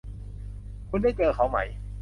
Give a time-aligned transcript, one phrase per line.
[0.89, 1.57] คุณได้เจอเขาไหม